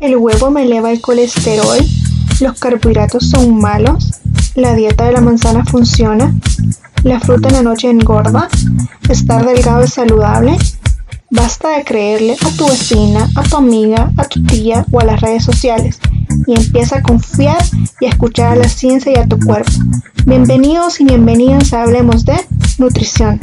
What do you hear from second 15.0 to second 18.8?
a las redes sociales y empieza a confiar y a escuchar a la